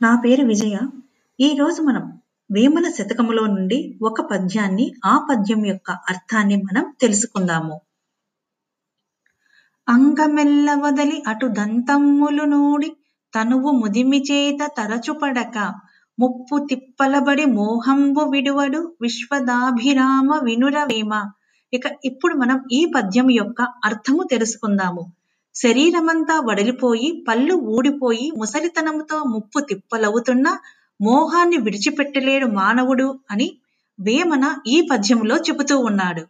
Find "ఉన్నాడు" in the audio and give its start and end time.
35.80-36.22